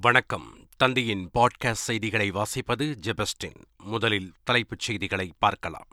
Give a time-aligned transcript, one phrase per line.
[0.00, 0.54] வணக்கம்.
[0.76, 3.62] தந்தையின் பாட்காஸ்ட் செய்திகளை வாசிப்பது ஜெபஸ்டின்.
[3.76, 5.86] முதலில் தலைப்புச் செய்திகளை பார்க்கலாம்.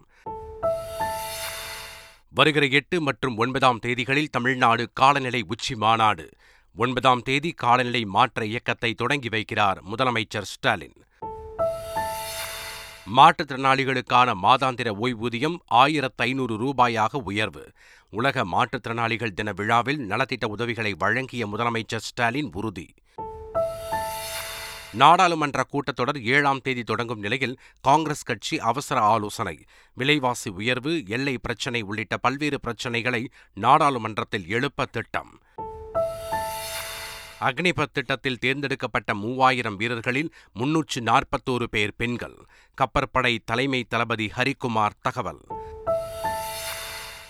[2.29, 6.29] வருகிற எட்டு மற்றும் ஒன்பதாம் தேதிகளில் தமிழ்நாடு காலநிலை உச்சி மாநாடு.
[6.75, 11.03] ஒன்பதாம் தேதி காலநிலை மாற்ற இயக்கத்தை தொடங்கி வைக்கிறார் முதலமைச்சர் ஸ்டாலின்.
[13.15, 17.71] மாற்றுத்திறனாளிகளுக்கான மாதாந்திர ஓய்வூதியம் ஆயிரத்து ஐநூறு ரூபாயாக உயர்வு.
[18.09, 22.93] உலக மாற்றுத்திறனாளிகள் தின விழாவில் நலத்திட்ட உதவிகளை வழங்கிய முதலமைச்சர் ஸ்டாலின் உறுதி.
[24.93, 29.65] நாடாளுமன்ற கூட்டத்தொடர் ஏழாம் தேதி தொடங்கும் நிலையில் காங்கிரஸ் கட்சி அவசர ஆலோசனை.
[29.93, 35.39] விலைவாசி உயர்வு எல்லை பிரச்சினை உள்ளிட்ட பல்வேறு பிரச்சினைகளை நாடாளுமன்றத்தில் எழுப்ப திட்டம்.
[37.41, 42.45] அக்னிபத் திட்டத்தில் தேர்ந்தெடுக்கப்பட்ட மூவாயிரம் வீரர்களில் முன்னூற்று நாற்பத்தோரு பேர் பெண்கள்.
[42.73, 45.41] கப்பற்படை தலைமை தளபதி ஹரிகுமார் தகவல்.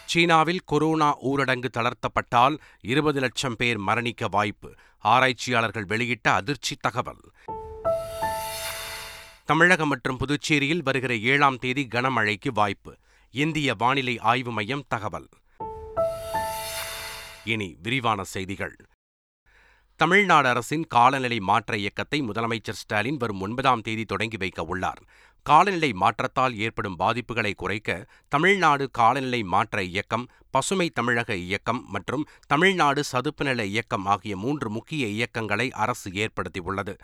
[0.10, 7.22] சீனாவில் கொரோனா ஊரடங்கு தளர்த்தப்பட்டால் இருபது லட்சம் பேர் மரணிக்க வாய்ப்பு ஆராய்ச்சியாளர்கள் வெளியிட்ட அதிர்ச்சி தகவல்.
[9.46, 12.98] தமிழகம் மற்றும் புதுச்சேரியில் வருகிற ஏழாம் தேதி கனமழைக்கு வாய்ப்பு
[13.32, 15.30] இந்திய வானிலை ஆய்வு மையம் தகவல்.
[17.44, 18.76] இனி விரிவான செய்திகள்.
[19.96, 25.02] தமிழ்நாடு அரசின் காலநிலை மாற்ற இயக்கத்தை முதலமைச்சர் ஸ்டாலின் வரும் ஒன்பதாம் தேதி தொடங்கி வைக்க உள்ளார்.
[25.44, 33.46] காலநிலை மாற்றத்தால் ஏற்படும் பாதிப்புகளை குறைக்க தமிழ்நாடு காலநிலை மாற்ற இயக்கம் பசுமை தமிழக இயக்கம் மற்றும் தமிழ்நாடு சதுப்பு
[33.46, 36.96] நில இயக்கம் ஆகிய மூன்று முக்கிய இயக்கங்களை அரசு ஏற்படுத்தியுள்ளது.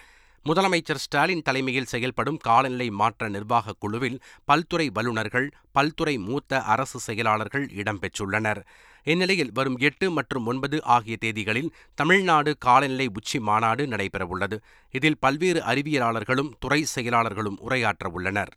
[0.45, 8.61] முதலமைச்சர் ஸ்டாலின் தலைமையில் செயல்படும் காலநிலை மாற்ற நிர்வாகக் குழுவில் பல்துறை வல்லுநர்கள் பல்துறை மூத்த அரசு செயலாளர்கள் இடம்பெற்றுள்ளனர்
[9.05, 14.57] இந்நிலையில் வரும் எட்டு மற்றும் ஒன்பது ஆகிய தேதிகளில் தமிழ்நாடு காலநிலை உச்சி மாநாடு நடைபெறவுள்ளது.
[14.93, 18.53] இதில் பல்வேறு அறிவியலாளர்களும் துறை செயலாளர்களும் உரையாற்றவுள்ளனர்.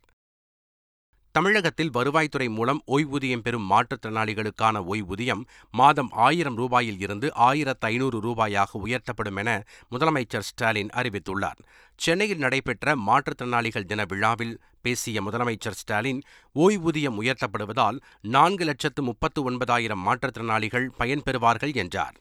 [1.38, 9.36] தமிழகத்தில் வருவாய்த்துறை மூலம் ஓய்வூதியம் பெறும் மாற்றுத்திறனாளிகளுக்கான ஓய்வூதியம் மாதம் ஆயிரம் ரூபாயில் இருந்து ஆயிரத்து ஐநூறு ரூபாயாக உயர்த்தப்படும்
[9.36, 9.50] என
[9.90, 11.60] முதலமைச்சர் ஸ்டாலின் அறிவித்துள்ளார்.
[11.94, 16.20] சென்னையில் நடைபெற்ற மாற்றுத்திறனாளிகள் தின விழாவில் பேசிய முதலமைச்சர் ஸ்டாலின்
[16.54, 22.16] ஓய்வூதியம் உயர்த்தப்படுவதால் நான்கு லட்சத்து முப்பத்து ஒன்பதாயிரம் மாற்றுத்திறனாளிகள் பயன்பெறுவார்கள் என்றார்.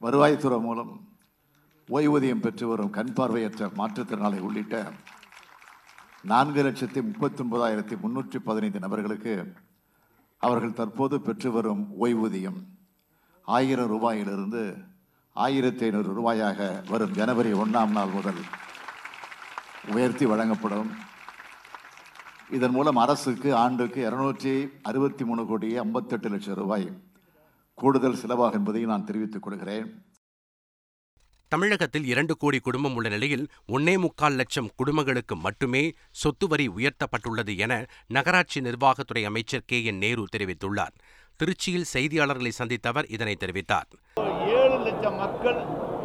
[0.00, 0.92] வருவாய்த்துறை மூலம்
[1.88, 4.92] ஓய்வூதியம் பெற்று வரும் கண் பார்வையற்ற மாற்றுத்திறனாளி உள்ளிட்ட
[6.30, 9.34] நான்கு லட்சத்தி முப்பத்தி ஒன்பதாயிரத்தி முன்னூற்றி பதினைந்து நபர்களுக்கு
[10.36, 12.58] அவர்கள் தற்போது பெற்று வரும் ஓய்வூதியம்
[13.56, 14.62] ஆயிரம் ரூபாயிலிருந்து
[15.32, 16.58] ஆயிரத்தி ஐநூறு ரூபாயாக
[16.90, 18.40] வரும் ஜனவரி ஒன்றாம் நாள் முதல்
[19.94, 20.90] உயர்த்தி வழங்கப்படும்.
[22.50, 26.88] இதன் மூலம் அரசுக்கு ஆண்டுக்கு இருநூற்றி அறுபத்தி மூணு கோடி ஐம்பத்தெட்டு லட்சம் ரூபாய்
[27.74, 29.88] கூடுதல் செலவாகும் என்பதையும் நான் தெரிவித்துக் கொள்கிறேன்.
[31.52, 33.44] தமிழகத்தில் இரண்டு கோடி குடும்பம் உள்ள நிலையில்
[33.74, 35.82] ஒன்னே முக்கால் லட்சம் குடும்பங்களுக்கு மட்டுமே
[36.22, 37.72] சொத்து வரி உயர்த்தப்பட்டுள்ளது என
[38.16, 40.94] நகராட்சி நிர்வாகத்துறை அமைச்சர் கே என் நேரு தெரிவித்துள்ளார்.
[41.40, 43.88] திருச்சியில் செய்தியாளர்களை சந்தித்த அவர் இதனை தெரிவித்தார்.
[44.58, 45.60] ஏழு லட்சம் மக்கள்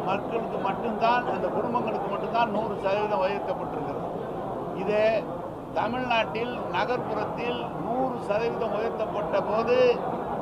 [0.08, 4.08] மக்களுக்கு மட்டும்தான் அந்த குடும்பங்களுக்கு மட்டும்தான் நூறு சதவீதம் உயர்த்தப்பட்டிருக்கிறது.
[4.82, 5.02] இது
[5.80, 9.76] தமிழ்நாட்டில் நகர்ப்புறத்தில் நூறு சதவீதம் உயர்த்தப்பட்ட போது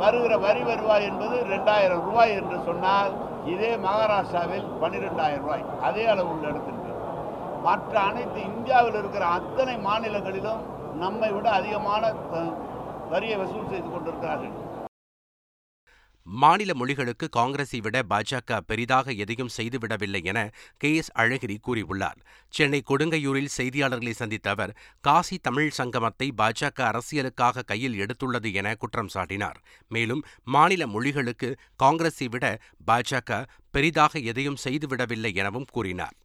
[0.03, 3.13] வருகிற வரி வருவாய் என்பது ரெண்டாயிரம் ரூபாய் என்று சொன்னால்
[3.51, 6.93] இதே மகாராஷ்டிராவில் பன்னிரெண்டாயிரம் ரூபாய் அதே அளவு உள்ள இடத்திற்கு
[7.65, 10.63] மற்ற அனைத்து இந்தியாவில் இருக்கிற அத்தனை மாநிலங்களிலும்
[10.95, 12.13] நம்மை விட அதிகமான
[13.11, 14.55] வரியை வசூல் செய்து கொண்டிருக்கிறார்கள்.
[16.27, 22.19] மாநில மொழிகளுக்கு காங்கிரஸை விட பாஜக பெரிதாக எதையும் செய்துவிடவில்லை என கே எஸ் அழகிரி கூறியுள்ளார்.
[22.49, 29.59] சென்னை கொடுங்கையூரில் செய்தியாளர்களை சந்தித்த அவர் காசி தமிழ் சங்கமத்தை பாஜக அரசியலுக்காக கையில் எடுத்துள்ளது என குற்றம் சாட்டினார்.
[29.89, 36.17] மேலும் மாநில மொழிகளுக்கு காங்கிரஸை விட பாஜக பெரிதாக எதையும் செய்துவிடவில்லை எனவும் கூறினார்.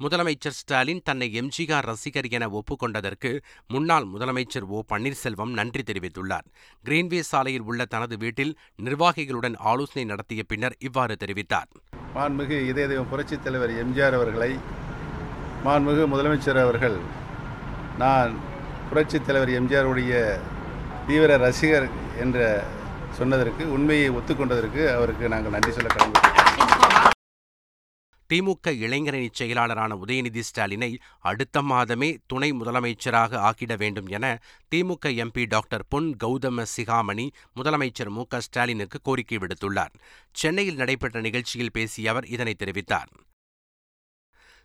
[0.00, 3.30] முதலமைச்சர் ஸ்டாலின் தன்னை எம்ஜிஆர் ரசிகர் என ஒப்புக்கொண்டதற்கு
[3.74, 6.46] முன்னாள் முதலமைச்சர் ஓ பன்னீர்செல்வம் நன்றி தெரிவித்துள்ளார்.
[6.84, 8.52] கிரீன்வே சாலையில் உள்ள தனது வீட்டில்
[8.86, 11.68] நிர்வாகிகளுடன் ஆலோசனை நடத்திய பின்னர் இவ்வாறு தெரிவித்தார்.
[12.16, 14.50] மாண்புமிகு இதய தெய்வம் புரட்சித் தலைவர் எம்ஜிஆர் அவர்களை
[15.66, 16.96] மாண்புமிகு முதலமைச்சர் அவர்கள்
[18.02, 18.32] நான்
[18.90, 20.14] புரட்சித் தலைவர் எம்ஜிஆருடைய
[21.08, 21.88] தீவிர ரசிகர்
[22.24, 22.38] என்ற
[23.18, 26.18] சொன்னதற்கு உண்மையை ஒத்துக்கொண்டதற்கு அவருக்கு நாங்கள் நன்றி சொல்ல கடமை
[28.30, 34.26] திமுக இளைஞரணி செயலாளரான உதயநிதி ஸ்டாலினை அடுத்த மாதமே துணை முதலமைச்சராக ஆக்கிட வேண்டும் என
[34.74, 39.94] திமுக எம்பி டாக்டர் பொன் கௌதம சிகாமணி முதலமைச்சர் மு க ஸ்டாலினுக்கு கோரிக்கை விடுத்துள்ளார்.
[40.32, 43.10] சென்னையில் நடைபெற்ற நிகழ்ச்சியில் பேசிய அவர் இதனை தெரிவித்தார்.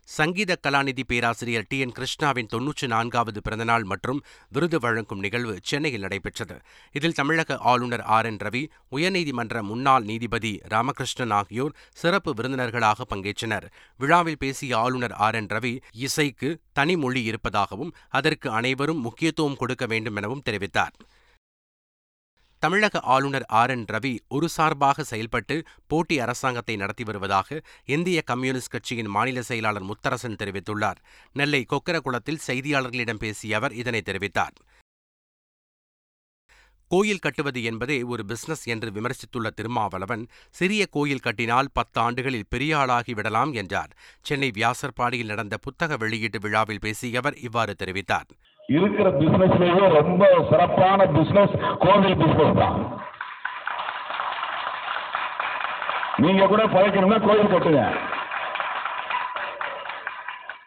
[0.08, 1.78] சங்கீத கலாநிதி பேராசிரியர் டி.
[1.78, 1.92] என்.
[1.92, 6.56] கிருஷ்ணாவின் தொன்னூற்றி நான்காவது பிறந்தநாள் மற்றும் விருது வழங்கும் நிகழ்வு சென்னையில் நடைபெற்றது.
[6.92, 8.26] இதில் தமிழக ஆளுநர் ஆர்.
[8.26, 8.36] என்.
[8.36, 8.62] ரவி
[8.92, 13.66] உயர்நீதிமன்ற முன்னாள் நீதிபதி ராமகிருஷ்ணன் ஆகியோர் சிறப்பு விருந்தினர்களாக பங்கேற்றனர்.
[14.00, 15.34] விழாவில் பேசிய ஆளுநர் ஆர்.
[15.34, 15.46] என்.
[15.46, 20.94] ரவி இசைக்கு தனி மொழி இருப்பதாகவும் அதற்கு அனைவரும் முக்கியத்துவம் கொடுக்க வேண்டும் எனவும் தெரிவித்தார்.
[22.66, 29.10] தமிழக ஆளுநர் ஆர் என் ரவி ஒரு சார்பாக செயல்பட்டு போட்டி அரசாங்கத்தை நடத்தி வருவதாக இந்திய கம்யூனிஸ்ட் கட்சியின்
[29.16, 30.98] மாநில செயலாளர் முத்தரசன் தெரிவித்துள்ளார்.
[31.32, 34.56] நெல்லை கொக்கரகுளத்தில் செய்தியாளர்களிடம் பேசிய அவர் இதனை தெரிவித்தார்.
[36.90, 43.14] கோயில் கட்டுவது என்பதே ஒரு பிசினஸ் என்று விமர்சித்துள்ள திருமாவளவன் சிறிய கோயில் கட்டினால் பத்து ஆண்டுகளில் பெரிய ஆளாகி
[43.14, 43.94] விடலாம் என்றார்.
[44.22, 48.30] சென்னை வியாசர்பாடியில் நடந்த புத்தக வெளியீட்டு விழாவில் பேசிய அவர் இவ்வாறு தெரிவித்தார்.
[48.66, 52.78] இருக்கிற பிசினஸ்லயே ரொம்ப சிறப்பான பிசினஸ் கோவில் பிசினஸ் தான்.
[56.24, 57.82] நீங்க கூட பழைக்கணும்னா கோவில் கட்டுங்க.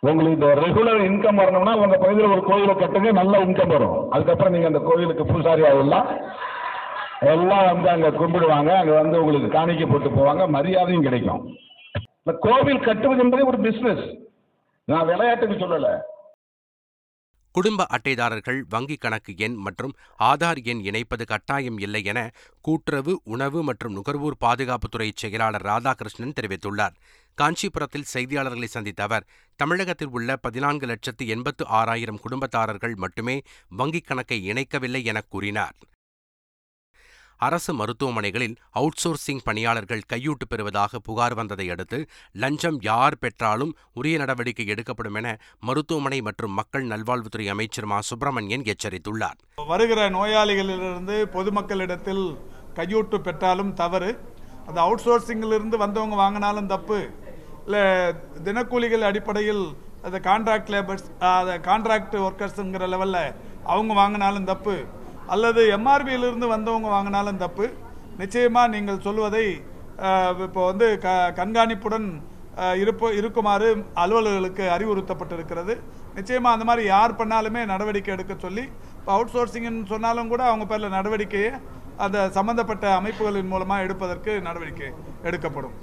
[0.01, 3.97] உங்களுக்கு இந்த ரெகுலர் இன்கம் வரணும்னா உங்க பகுதியில் ஒரு கோயிலை கட்டுங்க நல்ல இன்கம் வரும்.
[4.09, 6.07] அதுக்கப்புறம் நீங்க அந்த கோயிலுக்கு பூசாரி ஆகலாம்
[7.19, 8.71] எல்லாம் வந்து அங்க கும்பிடுவாங்க.
[8.81, 10.47] அங்க வந்து உங்களுக்கு காணிக்க போட்டு போவாங்க.
[10.47, 11.41] மரியாதையும் கிடைக்கும்.
[12.21, 14.05] இந்த கோவில் கட்டுவது என்பது ஒரு பிசினஸ்
[14.85, 15.93] நான் விளையாட்டுக்கு சொல்லலை.
[17.51, 22.31] குடும்ப அட்டைதாரர்கள் வங்கிக் கணக்கு எண் மற்றும் ஆதார் எண் இணைப்பது கட்டாயம் இல்லை என
[22.61, 26.95] கூட்டுறவு உணவு மற்றும் நுகர்வோர் பாதுகாப்புத்துறை செயலாளர் ராதாகிருஷ்ணன் தெரிவித்துள்ளார்.
[27.35, 33.41] காஞ்சிபுரத்தில் செய்தியாளர்களை சந்தித்த அவர் தமிழகத்தில் உள்ள பதினான்கு லட்சத்து எண்பத்து ஆறாயிரம் குடும்பத்தாரர்கள் மட்டுமே
[33.77, 35.75] வங்கிக் கணக்கை இணைக்கவில்லை என கூறினார்.
[37.39, 45.13] அரசு மருத்துவமனைகளில் அவுட்சோர்சிங் பணியாளர்கள் கையூட்டு பெறுவதாக புகார் வந்ததை அடுத்து லஞ்சம் யார் பெற்றாலும் உரிய நடவடிக்கை எடுக்கப்படும்
[45.13, 48.01] என மருத்துவமனை மற்றும் மக்கள் நல்வாழ்வுத்துறை அமைச்சர் மா.
[48.01, 49.39] சுப்பிரமணியன் எச்சரித்துள்ளார்.
[49.67, 52.37] வருகிற நோயாளிகளிலிருந்து பொதுமக்களிடத்தில்
[52.75, 54.19] கையூட்டு பெற்றாலும் தவறு.
[54.67, 57.09] அந்த அவுட் சோர்சிங்கிலிருந்து வந்தவங்க வாங்கினாலும் தப்பு.
[57.63, 57.81] இல்லை
[58.43, 59.65] தினக்கூலிகள் அடிப்படையில்
[60.01, 64.85] அந்த கான்ட்ராக்ட் லேபர்ஸ் அதை கான்ட்ராக்ட் ஒர்க்கர்ஸுங்கிற லெவலில் அவங்க வாங்கினாலும் தப்பு.
[65.29, 67.65] அல்லது எம்ஆர்பியிலிருந்து வந்தவங்க வாங்கினாலும் தப்பு.
[68.17, 69.45] நிச்சயமாக நீங்கள் சொல்வதை
[70.45, 71.07] இப்போ வந்து க
[71.39, 72.09] கண்காணிப்புடன்
[72.57, 73.67] அஹ், இருப்ப இருக்குமாறு
[74.03, 75.73] அலுவலர்களுக்கு அறிவுறுத்தப்பட்டிருக்கிறது.
[76.15, 78.63] நிச்சயமாக அந்த மாதிரி யார் பண்ணாலுமே நடவடிக்கை எடுக்க சொல்லி
[78.97, 81.51] இப்போ அவுட் சோர்சிங்னு சொன்னாலும் கூட அவங்க பேரில் நடவடிக்கையை
[81.97, 84.89] அந்த சம்பந்தப்பட்ட அமைப்புகளின் மூலமாக எடுப்பதற்கு நடவடிக்கை
[85.23, 85.75] எடுக்கப்படும்.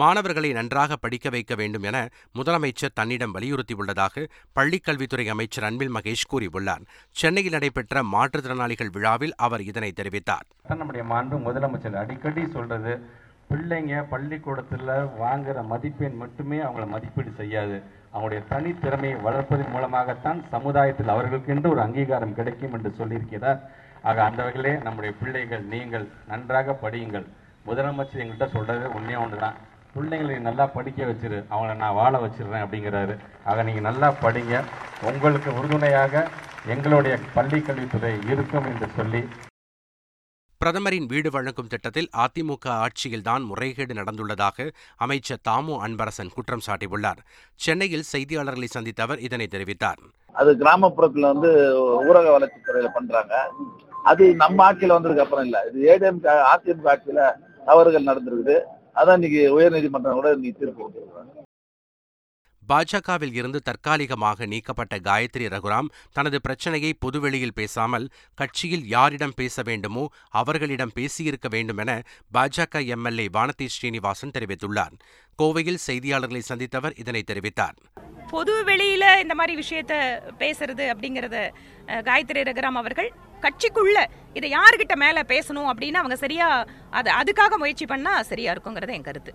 [0.00, 1.96] மாணவர்களை நன்றாக படிக்க வைக்க வேண்டும் என
[2.38, 4.24] முதலமைச்சர் தன்னிடம் வலியுறுத்தியுள்ளதாக
[4.58, 6.84] பள்ளிக்கல்வித்துறை அமைச்சர் அன்பில் மகேஷ் கூறியுள்ளார்.
[7.20, 10.46] சென்னையில் நடைபெற்ற மாற்றுத்திறனாளிகள் விழாவில் அவர் இதனை தெரிவித்தார்.
[10.80, 12.00] நம்முடைய மாண்பு முதலமைச்சர்.
[12.02, 12.94] அடிக்கடி சொல்றது
[13.50, 14.90] பிள்ளைங்க பள்ளிக்கூடத்தில்
[15.22, 17.76] வாங்குற மதிப்பெண் மட்டுமே அவங்கள மதிப்பீடு செய்யாது.
[18.12, 23.60] அவங்களுடைய தனித்திறமையை வளர்ப்பதன் மூலமாகத்தான் சமுதாயத்தில் அவர்களுக்கென்று ஒரு அங்கீகாரம் கிடைக்கும் என்று சொல்லியிருக்கிறார்.
[24.08, 27.28] ஆக அந்த வகையிலே நம்முடைய பிள்ளைகள் நீங்கள் நன்றாக படியுங்கள்.
[27.68, 29.58] முதலமைச்சர் எங்கள்கிட்ட சொல்றது உண்மையாக ஒன்று தான்
[29.94, 31.44] பிள்ளைங்களை நல்லா படிக்க வச்சிரு.
[31.50, 33.18] அவங்கள நான் வாழ வச்சிடுறேன் அப்படிங்கிறாரு.
[33.44, 34.64] ஆக நீங்கள் நல்லா படிங்க.
[35.02, 36.28] உங்களுக்கு உறுதுணையாக
[36.66, 39.24] எங்களுடைய பள்ளிக் கல்வித்துறை இருக்கும் என்று சொல்லி
[40.58, 47.16] பிரதமரின் வீடு வழங்கும் திட்டத்தில் அதிமுக ஆட்சியில்தான் முறைகேடு நடந்துள்ளதாக அமைச்சர் தாமு அன்பரசன் குற்றம் சாட்டியுள்ளார்.
[47.54, 50.00] சென்னையில் செய்தியாளர்களை சந்தித்த அவர் இதனை தெரிவித்தார்.
[50.32, 51.50] அது கிராமப்புறத்துல வந்து
[52.04, 53.52] ஊரக வளர்ச்சித்துறையில பண்றாங்க.
[54.04, 55.70] அது நம்ம ஆட்சியில வந்ததுக்கு அப்புறம் இல்ல.
[55.74, 57.32] இது ஏடிஎம் அதிமுக ஆட்சியில
[57.64, 58.60] தவறுகள் நடந்திருக்குது.
[58.96, 61.32] அதான் இன்னைக்கு உயர்நீதிமன்றம் கூட இன்னைக்கு தீர்ப்பு கொடுத்திருக்காங்க
[62.62, 68.06] பாஜகவில் இருந்து தற்காலிகமாக நீக்கப்பட்ட காயத்ரி ரகுராம் தனது பிரச்சனையை பொதுவெளியில் பேசாமல்
[68.38, 70.04] கட்சியில் யாரிடம் பேச வேண்டுமோ
[70.40, 71.94] அவர்களிடம் பேசியிருக்க வேண்டும் என
[72.34, 74.94] பாஜக எம்எல்ஏ வானதி ஸ்ரீனிவாசன் தெரிவித்துள்ளார்.
[75.38, 77.76] கோவையில் செய்தியாளர்களை சந்தித்தவர் இதனை தெரிவித்தார்.
[78.30, 79.94] பொது வெளியில இந்த மாதிரி விஷயத்த
[80.42, 81.36] பேசுறது அப்படிங்கறத
[82.08, 83.10] காயத்ரி ரகுராம் அவர்கள்
[83.44, 83.98] கட்சிக்குள்ள
[84.34, 86.48] இதை யாருக்கிட்ட மேல பேசணும் அப்படின்னு அவங்க சரியா
[86.90, 89.34] அது அதுக்காக முயற்சி பண்ணா சரியா இருக்குங்கிறது என் கருத்து.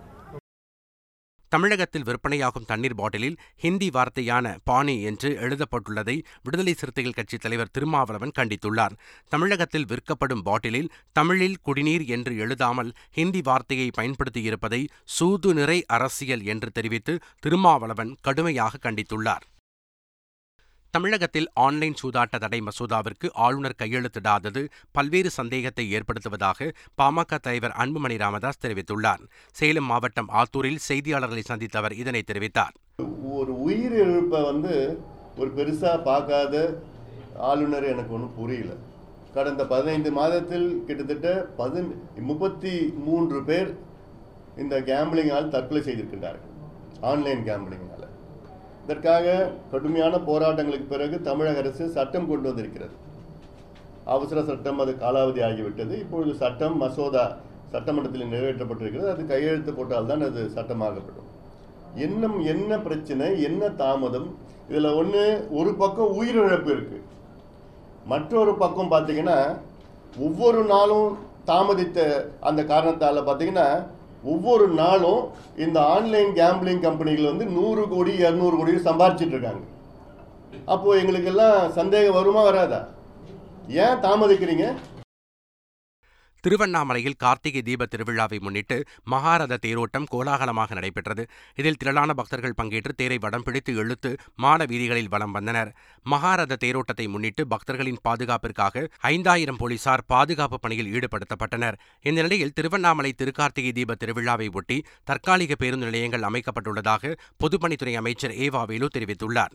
[1.52, 8.94] தமிழகத்தில் விற்பனையாகும் தண்ணீர் பாட்டிலில் ஹிந்தி வார்த்தையான பானி என்று எழுதப்பட்டுள்ளதை விடுதலை சிறுத்தைகள் கட்சித் தலைவர் திருமாவளவன் கண்டித்துள்ளார்.
[9.28, 14.82] தமிழகத்தில் விற்கப்படும் பாட்டிலில் தமிழில் குடிநீர் என்று எழுதாமல் ஹிந்தி வார்த்தையை பயன்படுத்தியிருப்பதை
[15.16, 19.46] சூது நிறை அரசியல் என்று தெரிவித்து திருமாவளவன் கடுமையாக கண்டித்துள்ளார்.
[20.94, 24.62] தமிழகத்தில் ஆன்லைன் சூதாட்ட தடை மசோதாவிற்கு ஆளுநர் கையெழுத்திடாதது
[24.96, 26.68] பல்வேறு சந்தேகத்தை ஏற்படுத்துவதாக
[27.00, 29.22] பாமக தலைவர் அன்புமணி ராமதாஸ் தெரிவித்துள்ளார்.
[29.58, 32.74] சேலம் மாவட்டம் ஆத்தூரில் செய்தியாளர்களை சந்தித்த அவர் இதனை தெரிவித்தார்.
[33.36, 34.74] ஒரு உயிரிழப்பை வந்து
[35.40, 36.54] ஒரு பெருசாக பார்க்காத
[37.50, 38.72] ஆளுநர் எனக்கு ஒன்றும் புரியல.
[39.36, 41.28] கடந்த பதினைந்து மாதத்தில் கிட்டத்தட்ட
[41.60, 41.90] பதின்
[42.30, 42.74] முப்பத்தி
[43.06, 43.70] மூன்று பேர்
[44.62, 46.52] இந்த கேம்பிளிங்கால் தற்கொலை செய்திருக்கின்றார்கள்.
[47.12, 47.99] ஆன்லைன் கேம்பிளிங்கால்
[48.84, 49.34] இதற்காக
[49.72, 52.94] கடுமையான போராட்டங்களுக்கு பிறகு தமிழக அரசு சட்டம் கொண்டு வந்திருக்கிறது.
[54.14, 55.94] அவசர சட்டம் அது காலாவதி ஆகிவிட்டது.
[56.04, 57.24] இப்பொழுது சட்டம் மசோதா
[57.72, 59.10] சட்டமன்றத்தில் நிறைவேற்றப்பட்டிருக்கிறது.
[59.14, 61.28] அது கையெழுத்து போட்டால்தான் அது சட்டமாகப்படும்.
[62.06, 64.28] இன்னும் என்ன பிரச்சனை என்ன தாமதம்?
[64.70, 65.22] இதில் ஒன்று
[65.58, 67.06] ஒரு பக்கம் உயிரிழப்பு இருக்குது
[68.12, 69.38] மற்றொரு பக்கம் பார்த்தீங்கன்னா
[70.26, 71.08] ஒவ்வொரு நாளும்
[71.48, 71.98] தாமதித்த
[72.40, 73.68] அந்த காரணத்தால் பார்த்தீங்கன்னா
[74.24, 79.62] ஒவ்வொரு நாளும் இந்த ஆன்லைன் கேம்பிளிங் கம்பெனிகள் வந்து நூறு கோடி இரநூறு கோடி சம்பாதிச்சிட்டு இருக்காங்க.
[80.66, 82.86] அப்போது எங்களுக்கெல்லாம் சந்தேகம் வருமா வராதா?
[83.68, 84.74] ஏன் தாமதிக்கிறீங்க?
[86.44, 88.76] திருவண்ணாமலையில் கார்த்திகை தீப திருவிழாவை முன்னிட்டு
[89.12, 91.24] மகாரத தேரோட்டம் கோலாகலமாக நடைபெற்றது.
[91.60, 94.12] இதில் திரளான பக்தர்கள் பங்கேற்று தேரை வடம் பிடித்து இழுத்து
[94.44, 95.72] மாட வீதிகளில் வலம் வந்தனர்.
[96.06, 101.78] மகாரத தேரோட்டத்தை முன்னிட்டு பக்தர்களின் பாதுகாப்பிற்காக ஐந்தாயிரம் போலீசார் பாதுகாப்பு பணியில் ஈடுபடுத்தப்பட்டனர்.
[102.08, 108.88] இந்த நிலையில் திருவண்ணாமலை திருக்கார்த்திகை தீப திருவிழாவை ஒட்டி தற்காலிக பேருந்து நிலையங்கள் அமைக்கப்பட்டுள்ளதாக பொதுப்பணித்துறை அமைச்சர் ஏவா வேலு
[108.98, 109.54] தெரிவித்துள்ளார்.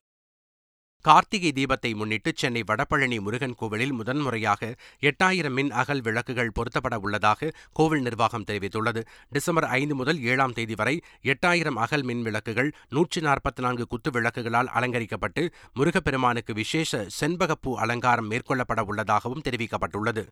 [1.06, 4.70] கார்த்திகை தீபத்தை முன்னிட்டு சென்னை வடபழனி முருகன் கோவிலில் முதன்முறையாக
[5.00, 9.02] எட்டாயிரம் மின் அகல் விளக்குகள் பொருத்தப்பட உள்ளதாக கோவில் நிர்வாகம் தெரிவித்துள்ளது.
[9.30, 14.72] டிசம்பர் ஐந்து முதல் ஏழாம் தேதி வரை எட்டாயிரம் அகல் மின் விளக்குகள் நூற்றி நாற்பத்தி நான்கு குத்து விளக்குகளால்
[14.80, 15.44] அலங்கரிக்கப்பட்டு
[15.74, 20.26] முருகப்பெருமானுக்கு விசேஷ செண்பகப்பூ அலங்காரம் மேற்கொள்ளப்பட உள்ளதாகவும் தெரிவிக்கப்பட்டுள்ளது.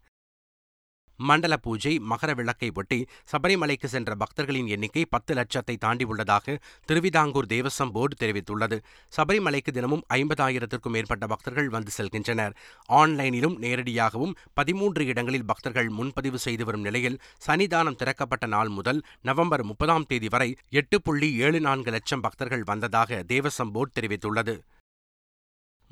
[1.19, 2.99] மண்டல பூஜை மகர விளக்கை ஒட்டி
[3.31, 6.55] சபரிமலைக்கு சென்ற பக்தர்களின் எண்ணிக்கை பத்து லட்சத்தை தாண்டியுள்ளதாக
[6.85, 8.79] திருவிதாங்கூர் தேவசம் போர்டு தெரிவித்துள்ளது.
[9.17, 12.53] சபரிமலைக்கு தினமும் ஐம்பதாயிரத்திற்கும் மேற்பட்ட பக்தர்கள் வந்து செல்கின்றனர்.
[12.89, 20.05] ஆன்லைனிலும் நேரடியாகவும் பதிமூன்று இடங்களில் பக்தர்கள் முன்பதிவு செய்து வரும் நிலையில் சன்னிதானம் திறக்கப்பட்ட நாள் முதல் நவம்பர் முப்பதாம்
[20.05, 24.55] தேதி வரை எட்டு புள்ளி ஏழு நான்கு லட்சம் பக்தர்கள் வந்ததாக தேவசம் போர்டு தெரிவித்துள்ளது.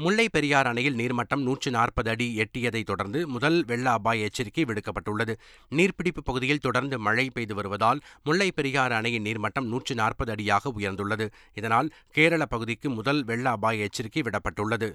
[0.04, 5.34] முல்லை பெரியார் அணையில் நீர்மட்டம் நூற்று நாற்பது அடி எட்டியதைத் தொடர்ந்து முதல் வெள்ள அபாய எச்சரிக்கை விடுக்கப்பட்டுள்ளது.
[5.72, 11.28] நீர்பிடிப்பு பகுதியில் தொடர்ந்து மழை பெய்து வருவதால் முல்லை பெரியார் அணையின் நீர்மட்டம் நூற்று நாற்பது அடியாக உயர்ந்துள்ளது.
[11.54, 14.90] இதனால் கேரள பகுதிக்கு முதல் வெள்ள அபாய எச்சரிக்கை விடப்பட்டுள்ளது.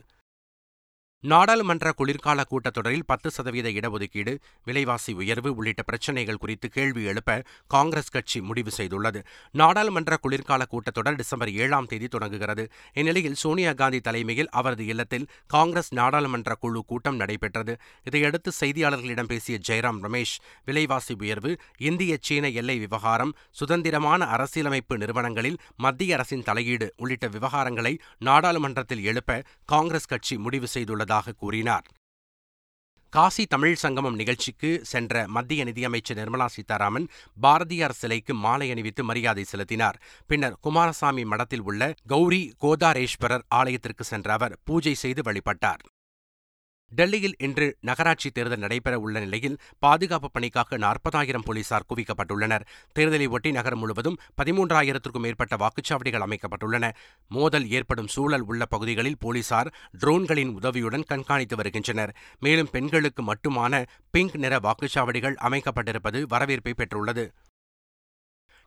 [1.31, 4.33] நாடாளுமன்ற குளிர்கால கூட்டத்தொடரில் பத்து சதவீத இடஒதுக்கீடு
[4.65, 9.21] விலைவாசி உயர்வு உள்ளிட்ட பிரச்சினைகள் குறித்து கேள்வி எழுப்ப காங்கிரஸ் கட்சி முடிவு செய்துள்ளது.
[9.55, 12.65] நாடாளுமன்ற குளிர்கால கூட்டத்தொடர் டிசம்பர் ஏழாம் தேதி தொடங்குகிறது.
[12.95, 17.75] இந்நிலையில் சோனியா காந்தி தலைமையில் அவரது இல்லத்தில் காங்கிரஸ் நாடாளுமன்ற குழு கூட்டம் நடைபெற்றது.
[18.05, 21.53] இதையடுத்து செய்தியாளர்களிடம் பேசிய ஜெயராம் ரமேஷ் விலைவாசி உயர்வு
[21.91, 30.07] இந்திய சீன எல்லை விவகாரம் சுதந்திரமான அரசியலமைப்பு நிறுவனங்களில் மத்திய அரசின் தலையீடு உள்ளிட்ட விவகாரங்களை நாடாளுமன்றத்தில் எழுப்ப காங்கிரஸ்
[30.07, 30.69] கட்சி முடிவு
[31.17, 31.85] செய்துள்ளதாக கூறினார்.
[33.11, 37.09] காசி தமிழ் சங்கமம் நிகழ்ச்சிக்கு சென்ற மத்திய நிதியமைச்சர் நிர்மலா சீதாராமன்
[37.41, 40.03] பாரதியார் சிலைக்கு மாலை அணிவித்து மரியாதை செலுத்தினார்.
[40.27, 45.81] பின்னர் குமாரசாமி மடத்தில் உள்ள கௌரி கோதாரேஸ்வரர் ஆலயத்திற்கு சென்ற அவர் பூஜை செய்து வழிபட்டார்.
[46.93, 52.65] டெல்லியில் இன்று நகராட்சி தேர்தல் நடைபெற உள்ள நிலையில் பாதுகாப்பு பணிக்காக நாற்பதாயிரம் போலீசார் குவிக்கப்பட்டுள்ளனர்.
[52.99, 56.93] தேர்தலை ஒட்டி நகரம் முழுவதும் பதிமூன்றாயிரத்திற்கும் மேற்பட்ட வாக்குச்சாவடிகள் அமைக்கப்பட்டுள்ளன.
[57.29, 59.75] மோதல் ஏற்படும் சூழல் உள்ள பகுதிகளில் போலீசார்
[60.05, 62.15] ட்ரோன்களின் உதவியுடன் கண்காணித்து வருகின்றனர்.
[62.39, 67.27] மேலும் பெண்களுக்கு மட்டுமான பிங்க் நிற வாக்குச்சாவடிகள் அமைக்கப்பட்டிருப்பது வரவேற்பை பெற்றுள்ளது.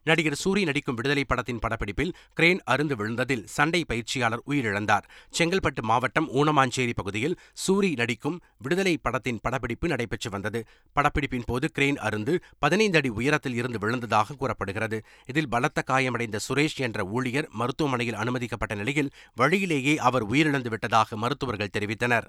[0.03, 5.05] நடிகர் சூரி நடிக்கும் விடுதலை படத்தின் படப்பிடிப்பில் கிரேன் அருந்து விழுந்ததில் சண்டை பயிற்சியாளர் உயிரிழந்தார்.
[5.37, 10.67] செங்கல்பட்டு மாவட்டம் ஊனமாஞ்சேரி பகுதியில் சூரி நடிக்கும் விடுதலை படத்தின் படப்பிடிப்பு நடைபெற்று வந்தது.
[10.95, 14.99] படப்பிடிப்பின் போது கிரேன் அருந்து பதினைந்து அடி உயரத்தில் இருந்து விழுந்ததாக கூறப்படுகிறது.
[15.25, 22.27] இதில் பலத்த காயமடைந்த சுரேஷ் என்ற ஊழியர் மருத்துவமனையில் அனுமதிக்கப்பட்ட நிலையில் வழியிலேயே அவர் உயிரிழந்து விட்டதாக மருத்துவர்கள் தெரிவித்தனர்.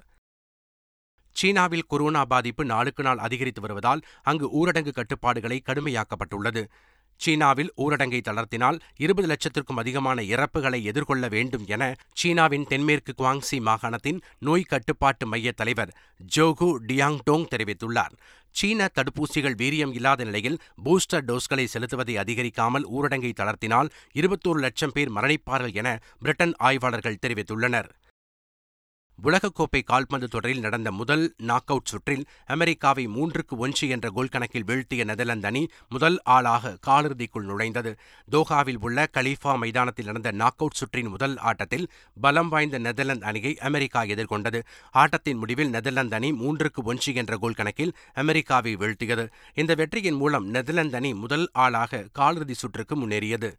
[1.31, 6.63] சீனாவில் கொரோனா பாதிப்பு நாளுக்கு நாள் அதிகரித்து வருவதால் அங்கு ஊரடங்கு கட்டுப்பாடுகளை கடுமையாக்கப்பட்டுள்ளது.
[7.19, 14.69] சீனாவில் ஊரடங்கை தளர்த்தினால் இருபது லட்சத்திற்கும் அதிகமான இறப்புகளை எதிர்கொள்ள வேண்டும் என சீனாவின் தென்மேற்கு குவாங்சி மாகாணத்தின் நோய்
[14.73, 15.95] கட்டுப்பாட்டு மைய தலைவர்
[16.35, 18.15] ஜோகு டியாங்டோங் தெரிவித்துள்ளார்.
[18.55, 25.73] சீன தடுப்பூசிகள் வீரியம் இல்லாத நிலையில் பூஸ்டர் டோஸ்களை செலுத்துவதை அதிகரிக்காமல் ஊரடங்கை தளர்த்தினால் இருபத்தோரு லட்சம் பேர் மரணிப்பார்கள்
[25.73, 27.89] என பிரிட்டன் ஆய்வாளர்கள் தெரிவித்துள்ளனர்.
[29.23, 35.03] உலகக்கோப்பை கால்பந்து தொடரில் நடந்த முதல் நாக் அவுட் சுற்றில் அமெரிக்காவை மூன்றுக்கு ஒன்று என்ற கோல் கணக்கில் வீழ்த்திய
[35.03, 37.91] நெதர்லாந்து அணி முதல் ஆளாக காலிறுதிக்குள் நுழைந்தது.
[38.31, 41.87] தோஹாவில் உள்ள கலீஃபா மைதானத்தில் நடந்த நாக் அவுட் சுற்றின் முதல் ஆட்டத்தில்
[42.21, 44.61] பலம் வாய்ந்த நெதர்லாந்து அணியை அமெரிக்கா எதிர்கொண்டது.
[44.91, 49.27] ஆட்டத்தின் முடிவில் நெதர்லாந்து அணி மூன்றுக்கு ஒன்று என்ற கோல் கணக்கில் அமெரிக்காவை வீழ்த்தியது.
[49.53, 53.51] இந்த வெற்றியின் மூலம் நெதர்லாந்து அணி முதல் ஆளாக காலிறுதி சுற்றுக்கு முன்னேறியது.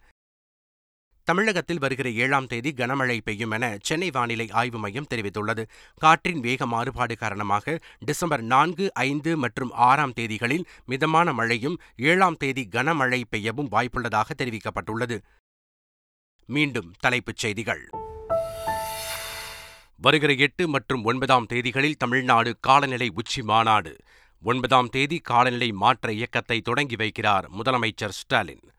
[1.24, 5.68] தமிழகத்தில் வருகிற ஏழாம் தேதி கனமழை பெய்யும் என சென்னை வானிலை ஆய்வு மையம் தெரிவித்துள்ளது.
[5.96, 13.22] காற்றின் வேக மாறுபாடு காரணமாக டிசம்பர் நான்கு ஐந்து மற்றும் ஆறாம் தேதிகளில் மிதமான மழையும் ஏழாம் தேதி கனமழை
[13.30, 15.20] பெய்யவும் வாய்ப்புள்ளதாக தெரிவிக்கப்பட்டுள்ளது.
[16.46, 17.90] மீண்டும் தலைப்புச் செய்திகள்.
[19.96, 23.96] வருகிற எட்டு மற்றும் ஒன்பதாம் தேதிகளில் தமிழ்நாடு காலநிலை உச்சி மாநாடு.
[24.42, 28.71] ஒன்பதாம் தேதி காலநிலை மாற்ற இயக்கத்தை தொடங்கி வைக்கிறார் முதலமைச்சர் ஸ்டாலின்.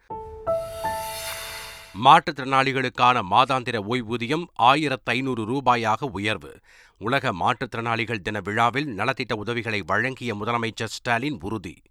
[2.02, 6.60] மாற்றுத்திறனாளிகளுக்கான மாதாந்திர ஓய்வூதியம் ஆயிரத்து ஐநூறு ரூபாயாக உயர்வு.
[6.98, 11.82] உலக மாற்றுத்திறனாளிகள் தின விழாவில் நலத்திட்ட உதவிகளை வழங்கிய முதலமைச்சர் ஸ்டாலின் உறுதி.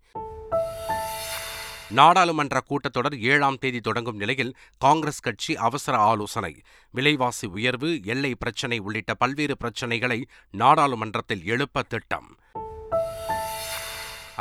[1.88, 6.60] நாடாளுமன்ற கூட்டத்தொடர் ஏழாம் தேதி தொடங்கும் நிலையில் காங்கிரஸ் கட்சி அவசர ஆலோசனை.
[6.90, 12.36] விலைவாசி உயர்வு எல்லை பிரச்சினை உள்ளிட்ட பல்வேறு பிரச்சினைகளை நாடாளுமன்றத்தில் எழுப்ப திட்டம்.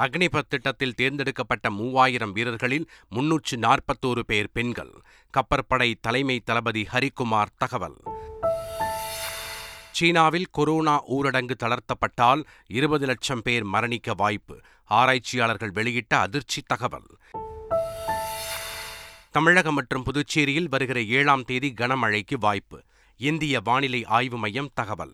[0.02, 5.02] அக்னிபத் திட்டத்தில் தேர்ந்தெடுக்கப்பட்ட மூவாயிரம் வீரர்களில் முன்னூற்று நாற்பத்தோரு பேர் பெண்கள்.
[5.34, 7.96] கப்பற்படை தலைமை தளபதி ஹரிகுமார் தகவல்.
[9.92, 17.08] சீனாவில் கொரோனா ஊரடங்கு தளர்த்தப்பட்டால் இருபது லட்சம் பேர் மரணிக்க வாய்ப்பு ஆராய்ச்சியாளர்கள் வெளியிட்ட அதிர்ச்சி தகவல்.
[19.32, 22.84] தமிழகம் மற்றும் புதுச்சேரியில் வருகிற ஏழாம் தேதி கனமழைக்கு வாய்ப்பு
[23.18, 25.14] இந்திய வானிலை ஆய்வு மையம் தகவல்.